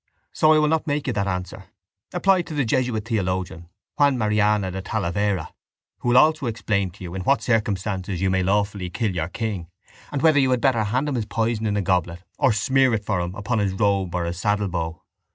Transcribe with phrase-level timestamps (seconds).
[0.33, 1.65] So I will not make you that answer.
[2.11, 3.69] Apply to the jesuit theologian
[3.99, 5.53] Juan Mariana de Talavera
[5.99, 9.67] who will also explain to you in what circumstances you may lawfully kill your king
[10.11, 13.05] and whether you had better hand him his poison in a goblet or smear it
[13.05, 14.99] for him upon his robe or his saddlebow.